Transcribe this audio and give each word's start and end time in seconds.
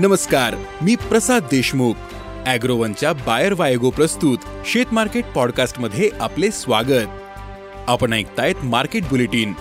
नमस्कार 0.00 0.54
मी 0.82 0.94
प्रसाद 0.94 1.42
देशमुख. 1.42 1.94
अॅग्रोवनच्या 2.46 3.12
बायर 3.12 3.54
वायगो 3.58 3.90
प्रस्तुत 3.90 4.38
शेत 4.66 4.86
मार्केट 4.92 5.24
पॉडकास्टमध्ये 5.24 6.10
आपले 6.20 6.50
स्वागत. 6.50 7.08
आपण 7.88 8.12
ऐकतायत 8.12 8.54
मार्केट 8.62 9.02
बुलेटिन 9.02 9.52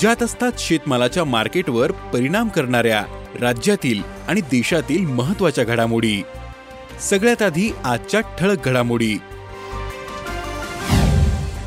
ज्यात 0.00 0.22
असतात 0.22 0.52
शेतमालाच्या 0.58 1.24
मार्केटवर 1.24 1.90
परिणाम 1.90 2.48
करणाऱ्या 2.48 3.04
राज्यातील 3.40 4.02
आणि 4.28 4.40
देशातील 4.40 5.06
महत्त्वाच्या 5.06 5.64
घडामोडी. 5.64 6.22
सगळ्यात 7.00 7.42
आधी 7.42 7.74
आजच्या 7.84 8.20
ठळक 8.20 8.68
घडामोडी. 8.68 9.18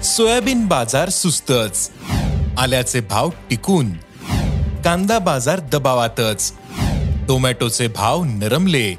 सोयाबीन 0.03 0.67
बाजार 0.67 1.09
सुस्तच. 1.09 1.91
आल्याचे 2.59 2.99
भाव 2.99 3.29
टिकून. 3.49 3.91
कांदा 4.83 5.19
बाजार 5.19 5.59
दबावातच. 5.59 6.58
टोमॅटोचे 7.29 7.87
भाव 7.87 8.23
नरमले 8.23 8.95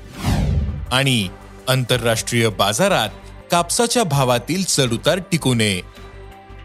आणि 0.93 1.29
आंतरराष्ट्रीय 1.69 2.48
बाजारात 2.48 3.09
कापसाच्या 3.51 4.05
भावातील 4.05 4.65
चढउतार 4.65 5.19
टिकू 5.19 5.55
नये. 5.55 5.80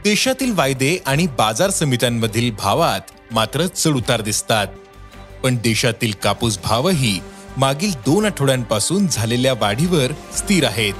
देशातील 0.03 0.51
वायदे 0.51 0.97
आणि 1.05 1.27
बाजार 1.27 1.69
समित्यांमधील 1.69 2.51
भावात 2.51 2.99
मात्र 3.31 3.65
चढउतार 3.65 4.21
दिसतात. 4.21 4.67
पण 5.43 5.55
देशातील 5.55 6.13
कापूस 6.23 6.59
भावही 6.63 7.19
मागील 7.57 7.91
दोन 7.91 8.25
आठवड्यांपासून 8.25 9.07
झालेल्या 9.07 9.53
वाढीवर 9.53 10.11
स्थिर 10.37 10.65
आहेत. 10.65 10.93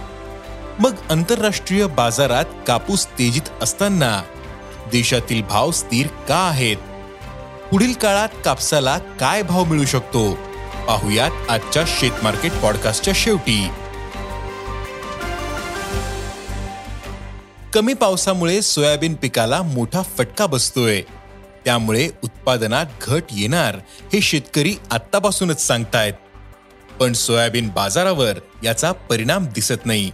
मग 0.80 0.94
आंतरराष्ट्रीय 1.10 1.88
बाजारात 1.88 2.46
कापूस 2.68 3.08
तेजीत 3.08 3.64
असताना 3.64 4.24
देशातील 4.92 5.42
भाव 5.42 5.72
स्थिर 5.72 6.08
का 6.08 6.38
आहेत? 6.38 6.78
पुढील 7.72 7.94
काळात 7.94 8.30
कापसाला 8.46 8.98
काय 8.98 9.44
भाव 9.44 9.64
मिळू 9.64 9.86
शकतो? 9.86 10.55
पाहुयात 10.88 11.32
आजच्या 11.50 11.84
शेतमार्केट 11.88 12.52
पॉडकास्टच्या 12.54 13.14
शेवटी. 13.18 13.68
कमी 17.74 17.94
पावसामुळे 17.94 18.62
सोयाबीन 18.62 19.14
पिकाला 19.14 19.62
मोठा 19.62 20.02
फटका 20.02 20.46
बसतोय. 20.46 21.02
त्यामुळे 21.66 22.10
उत्पादनात 22.24 22.86
घट 23.02 23.24
येणार 23.32 23.76
हे 24.14 24.22
शेतकरी 24.22 24.76
आतापासूनच 24.92 25.62
सांगतायत. 25.62 26.14
पण 27.00 27.14
सोयाबीन 27.14 27.70
बाजारावर 27.70 28.34
याचा 28.64 28.92
परिणाम 28.92 29.46
दिसत 29.46 29.86
नाही. 29.86 30.12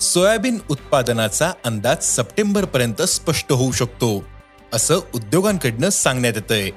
सोयाबीन 0.00 0.58
उत्पादनाचा 0.68 1.52
अंदाज 1.64 1.96
सप्टेंबर 2.02 2.64
पर्यंत 2.64 3.02
स्पष्ट 3.02 3.52
होऊ 3.52 3.72
शकतो 3.72 4.24
असं 4.72 5.00
उद्योगांकडनं 5.14 5.88
सांगण्यात 5.88 6.32
येतंय. 6.36 6.70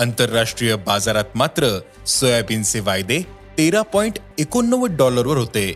आंतरराष्ट्रीय 0.00 0.76
बाजारात 0.76 1.24
मात्र 1.34 1.78
सोयाबीनचे 2.06 2.80
वायदे 2.80 3.20
तेरा 3.58 3.82
पॉइंट 3.82 4.18
एकोणनव्वद 4.38 4.90
डॉलरवर 4.90 5.36
होते. 5.36 5.74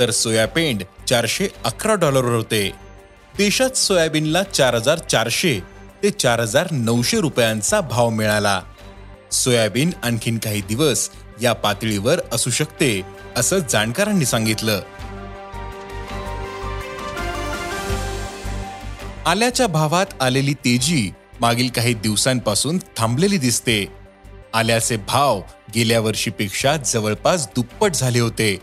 तर 0.00 0.10
सोयापेंड 0.10 0.82
चारशे 1.08 1.48
अकरा 1.64 1.94
डॉलरवर 1.94 2.34
होते. 2.34 2.72
देशात 3.38 3.70
सोयाबीनला 3.70 4.42
चार 4.42 4.74
हजार 4.74 4.98
चारशे 4.98 5.60
ते 6.02 6.10
चार 6.10 6.40
हजार 6.40 6.66
नऊशे 6.70 7.20
रुपयांचा 7.20 7.80
भाव 7.80 8.08
मिळाला. 8.08 8.62
सोयाबीन 9.32 9.90
आणखीन 10.02 10.38
काही 10.38 10.60
दिवस 10.60 11.10
या 11.42 11.52
पातळीवर 11.52 12.20
असू 12.32 12.50
शकते 12.50 13.02
असं 13.36 13.58
जाणकारांनी 13.70 14.24
सांगितलं. 14.24 14.80
आल्याच्या 19.26 19.66
भावात 19.66 20.06
आलेली 20.20 20.54
तेजी 20.54 21.10
मागील 21.42 21.68
काही 21.68 21.94
दिवसांपासून 21.94 22.78
थांबलेली 22.96 23.38
दिसते. 23.38 23.86
आल्याचे 24.54 24.96
भाव 24.96 25.40
गेल्या 25.74 26.00
वर्षीपेक्षा 26.00 26.76
जवळपास 26.76 27.46
दुप्पट 27.46 27.94
झाले 27.94 28.20
होते. 28.20 28.58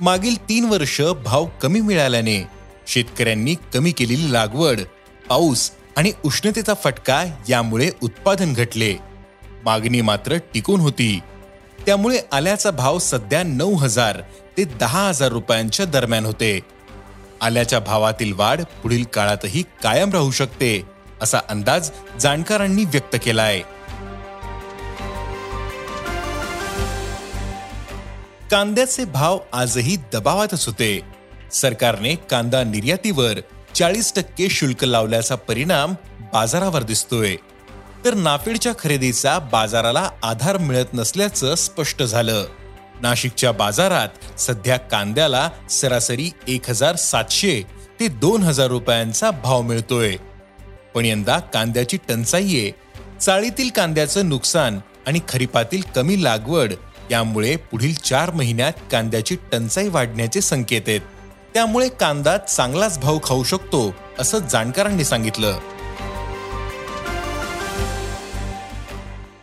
मागील 0.00 0.48
तीन 0.48 0.64
वर्ष 0.64 1.00
भाव 1.00 1.46
कमी 1.62 1.80
मिळाल्याने 1.80 2.46
शेतकऱ्यांनी 2.86 3.54
कमी 3.74 3.90
केलेली 3.90 4.32
लागवड 4.32 4.80
पाऊस 5.28 5.70
आणि 5.96 6.12
उष्णतेचा 6.24 6.74
फटका 6.74 7.24
यामुळे 7.48 7.90
उत्पादन 8.02 8.52
घटले. 8.52 8.94
मागणी 9.64 10.00
मात्र 10.00 10.36
टिकून 10.54 10.80
होती. 10.80 11.20
त्यामुळे 11.86 12.20
आल्याचा 12.32 12.70
भाव 12.70 12.98
सध्या 12.98 13.42
नऊ 13.42 13.74
हजार 13.74 14.20
ते 14.56 14.64
दहा 14.64 15.08
हजार 15.08 15.28
रुपयांच्या 15.28 15.86
दरम्यान 15.86 16.26
होते. 16.26 16.60
आल्याच्या 17.40 17.80
भावातील 17.80 18.32
वाढ 18.32 18.62
पुढील 18.82 19.04
काळातही 19.04 19.62
कायम 19.82 20.12
राहू 20.12 20.30
शकते. 20.30 20.95
असा 21.22 21.38
अंदाज 21.48 21.90
जाणकारांनी 22.20 22.84
व्यक्त 22.84 23.16
केला 23.24 23.42
आहे 23.42 23.76
कांद्याचे 28.50 29.04
भाव 29.04 29.38
आजही 29.52 29.96
दबावातच 30.12 30.66
होते. 30.66 31.00
सरकारने 31.52 32.14
कांदा 32.14 32.64
निर्यातीवर 32.64 33.40
चाळीस 33.74 34.12
टक्के 34.14 34.48
शुल्क 34.48 34.84
लावल्याचा 34.84 35.34
परिणाम 35.34 35.94
बाजारावर 36.32 36.82
दिसतोय. 36.82 37.36
तर 38.04 38.14
नाफेडच्या 38.14 38.72
खरेदीचा 38.78 39.38
बाजाराला 39.38 40.10
आधार 40.22 40.58
मिळत 40.58 40.94
नसल्याचं 40.94 41.54
स्पष्ट 41.54 42.02
झालं. 42.02 42.44
नाशिकच्या 43.00 43.52
बाजारात 43.52 44.40
सध्या 44.40 44.76
कांद्याला 44.76 45.50
सरासरी 45.70 46.30
एक 46.48 46.70
हजार 46.70 46.96
सातशे 46.96 47.62
ते 48.00 48.08
दोन 48.08 48.42
हजार 48.42 48.66
रुपयांचा 48.66 49.30
भाव 49.30 49.62
मिळतोय. 49.62 50.16
पण 50.96 51.04
यंदा 51.04 51.38
कांद्याची 51.38 51.96
टंचाई 52.08 52.44
आहे. 52.44 52.72
चाळीतील 53.20 53.70
कांद्याचं 53.70 54.28
नुकसान 54.28 54.78
आणि 55.06 55.20
खरीपातील 55.28 55.82
कमी 55.96 56.24
लागवड 56.24 56.72
यामुळे 57.10 57.56
पुढील 57.56 57.94
चार 57.94 58.30
महिन्यात 58.30 58.72
कांद्याची 58.92 59.36
टंचाई 59.52 59.88
वाढण्याचे 59.88 60.40
संकेत 60.40 60.80
आहेत. 60.88 61.00
त्यामुळे 61.54 61.88
कांदा 61.88 62.36
चांगलाच 62.36 62.98
भाव 62.98 63.18
खाऊ 63.24 63.44
शकतो 63.44 63.94
असं 64.18 64.38
जाणकारांनी 64.38 65.04
सांगितलं. 65.04 65.58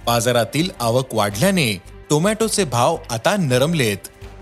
बाजारातील 0.05 0.69
आवक 0.79 1.13
वाढल्याने 1.13 1.81
टोमॅटोचे 2.09 2.63
भाव 2.63 2.97
आता 3.09 3.35
नरमलेत. 3.39 3.97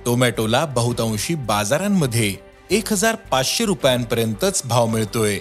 टोमॅटोला 0.05 0.65
बहुतांशी 0.65 1.35
बाजारांमध्ये 1.35 2.35
एक 2.71 2.91
हजार 2.91 3.15
पाचशे 3.15 3.65
रुपयांपर्यंतच 3.65 4.61
भाव 4.65 4.85
मिळतोय. 4.85 5.39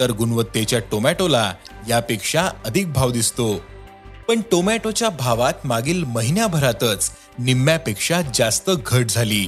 तर 0.00 0.10
गुणवत्तेच्या 0.10 0.78
टोमॅटोला 0.78 1.54
यापेक्षा 1.88 2.48
अधिक 2.64 2.92
भाव 2.92 3.10
दिसतो. 3.10 3.64
पण 4.28 4.40
टोमॅटोच्या 4.50 5.08
भावात 5.08 5.52
मागील 5.64 6.04
महिन्याभरातच 6.04 7.10
निम्म्यापेक्षा 7.38 8.20
जास्त 8.34 8.70
घट 8.86 9.06
झाली. 9.06 9.46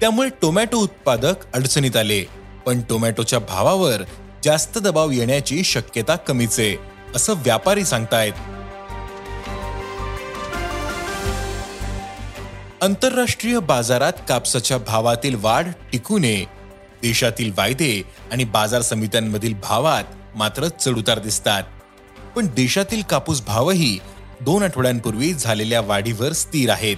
त्यामुळे 0.00 0.28
टोमॅटो 0.42 0.76
उत्पादक 0.76 1.34
अडचणीत 1.54 1.96
आले. 1.96 2.24
पण 2.66 2.80
टोमॅटोच्या 2.80 3.38
भावावर 3.38 4.02
जास्त 4.44 4.78
दबाव 4.78 5.10
येण्याची 5.10 5.64
शक्यता 5.64 6.16
कमीच 6.16 6.60
आहे 6.60 6.76
असं 7.14 7.32
व्यापारी 7.32 7.84
सांगतायत. 7.84 8.32
आंतरराष्ट्रीय 12.82 13.58
बाजारात 13.58 14.12
कापसाच्या 14.28 14.78
भावातील 14.78 15.34
वाढ 15.40 15.66
टिकू 15.92 16.18
नये 16.18 16.61
देशातील 17.02 17.52
वायदे 17.56 18.02
आणि 18.32 18.44
बाजार 18.44 18.82
समित्यांमधील 18.82 19.54
भावात 19.62 20.04
मात्र 20.34 20.68
चढउतार 20.68 21.18
दिसतात. 21.18 21.62
पण 22.36 22.46
देशातील 22.46 23.02
कापूस 23.02 23.42
भावही 23.42 23.98
दोन 24.40 24.62
आठवड्यांपूर्वी 24.62 25.34
झालेल्या 25.34 25.80
वाढीवर 25.80 26.32
स्थिर 26.32 26.70
आहेत. 26.70 26.96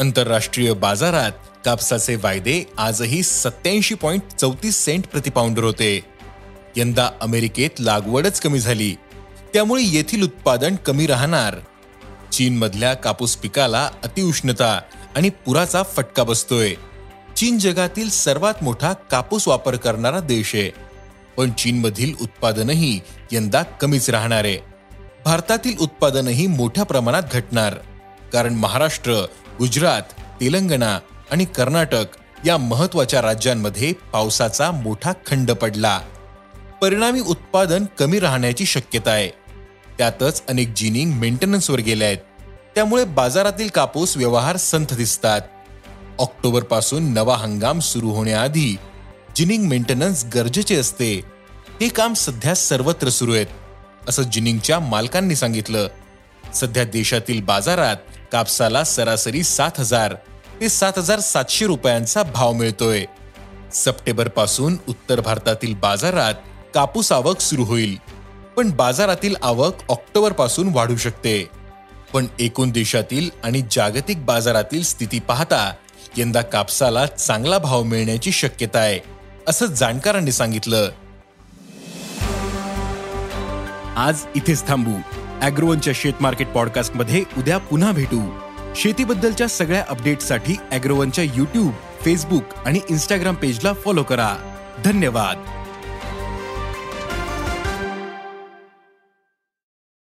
आंतरराष्ट्रीय 0.00 0.72
बाजारात 0.72 1.32
कापसाचे 1.64 2.16
वायदे 2.16 2.64
आजही 2.78 3.22
सत्याऐंशी 3.22 3.94
पॉईंट 3.94 4.22
चौतीस 4.40 4.84
सेंट 4.84 5.06
प्रतिपाऊंडर 5.06 5.64
होते. 5.64 6.04
यंदा 6.76 7.10
अमेरिकेत 7.20 7.70
लागवडच 7.80 8.40
कमी 8.40 8.58
झाली. 8.58 8.94
त्यामुळे 9.52 9.82
येथील 9.82 10.22
उत्पादन 10.22 10.76
कमी 10.76 11.06
राहणार. 11.06 11.56
चीनमधल्या 12.32 12.94
कापूस 12.94 13.36
पिकाला 13.36 13.90
अतिउष्णता 14.04 14.80
आणि 15.16 15.28
पुराचा 15.28 15.82
फटका 15.82 16.22
बसतोय. 16.22 16.74
चीन 17.42 17.58
जगातील 17.58 18.10
सर्वात 18.10 18.54
मोठा 18.62 18.92
कापूस 18.92 19.48
वापर 19.48 19.76
करणारा 19.76 20.20
देश 20.20 20.54
आहे. 20.54 20.70
पण 21.36 21.50
चीनमधील 21.50 22.14
उत्पादनही 22.20 23.00
यंदा 23.32 23.62
कमीच 23.62 24.10
राहणार 24.10 24.44
आहे. 24.44 24.58
भारतातील 25.24 25.78
उत्पादनही 25.78 26.46
मोठ्या 26.46 26.84
प्रमाणात 26.84 27.22
घटणार. 27.32 27.74
कारण 28.32 28.54
महाराष्ट्र 28.54 29.14
गुजरात 29.58 30.02
तेलंगणा 30.40 30.98
आणि 31.30 31.44
कर्नाटक 31.44 32.04
या 32.46 32.56
महत्त्वाच्या 32.56 33.22
राज्यांमध्ये 33.22 33.92
पावसाचा 33.92 34.70
मोठा 34.70 35.12
खंड 35.26 35.50
पडला. 35.50 36.00
परिणामी 36.82 37.20
उत्पादन 37.20 37.84
कमी 37.98 38.20
राहण्याची 38.20 38.66
शक्यता 38.66 39.10
आहे. 39.10 39.28
त्यातच 39.98 40.42
अनेक 40.48 40.72
जिनिंग 40.76 41.12
मेंटेनन्सवर 41.12 41.78
गेले 41.78 42.04
आहेत. 42.04 42.18
त्यामुळे 42.74 43.04
बाजारातील 43.04 43.68
कापूस 43.68 44.16
व्यवहार 44.16 44.56
संथ 44.56 44.94
दिसतात. 44.94 45.40
ऑक्टोबरपासून 46.18 47.12
नवा 47.12 47.36
हंगाम 47.36 47.78
सुरू 47.78 48.10
होण्याआधी 48.10 48.76
जिनिंग 49.36 49.66
मेंटेनन्स 49.68 50.24
गरजेचे 50.34 50.76
असते. 50.76 51.14
हे 51.80 51.88
काम 51.88 52.14
सध्या 52.14 52.54
सर्वत्र 52.54 53.08
सुरू 53.08 53.34
आहेत 53.34 53.46
असं 54.08 54.22
जिनिंगच्या 54.22 54.78
मालकांनी 54.80 55.36
सांगितलं. 55.36 55.88
सध्या 56.54 56.84
देशातील 56.84 57.42
बाजारात 57.42 57.96
कापसाला 58.32 58.84
सरासरी 58.84 59.42
सात 59.42 59.70
हजार 59.78 60.14
ते 60.60 60.68
सात 60.68 60.98
हजार 60.98 61.20
सातशे 61.20 61.66
रुपयांचा 61.66 62.22
भाव 62.22 62.52
मिळतोय. 62.52 63.04
सप्टेंबरपासून 63.74 64.76
उत्तर 64.88 65.20
भारतातील 65.20 65.74
बाजारात 65.74 66.34
कापूस 66.74 67.12
आवक 67.12 67.40
सुरू 67.40 67.64
होईल 67.64 67.96
पण 68.56 68.70
बाजारातील 68.70 69.34
आवक 69.42 69.74
ऑक्टोबरपासून 69.88 70.68
वाढू 70.72 70.96
शकते. 70.96 71.48
पण 72.12 72.26
एकूण 72.40 72.70
देशातील 72.70 73.30
आणि 73.44 73.62
जागतिक 73.70 74.24
बाजारातील 74.26 74.82
स्थिती 74.82 75.18
पाहता 75.18 75.72
यंदा 76.16 76.40
कापसाला 76.40 77.06
चांगला 77.06 77.58
भाव 77.58 77.82
मिळण्याची 77.82 78.32
शक्यता 78.32 78.78
आहे 78.78 79.00
असं 79.48 79.66
जाणकारांनी 79.66 80.32
सांगितलं. 80.32 80.90
आज 83.96 84.20
इथेच 84.36 84.66
थांबू. 84.66 85.00
अॅग्रोवनच्या 85.40 85.92
शेत 85.96 86.12
मार्केट 86.20 86.48
पॉडकास्टमध्ये 86.48 87.24
उद्या 87.38 87.58
पुन्हा 87.58 87.92
भेटू. 87.92 88.38
शेतीबद्दलच्या 88.76 89.46
सगळ्या 89.46 89.84
अपडेटसाठी 89.88 90.56
अॅग्रोवनच्या 90.70 91.24
युट्यूब 91.24 91.72
फेसबुक 92.04 92.42
आणि 92.66 92.80
इन्स्टाग्राम 92.90 93.34
पेजला 93.34 93.72
फॉलो 93.72 94.02
करा. 94.02 94.56
धन्यवाद. 94.84 95.61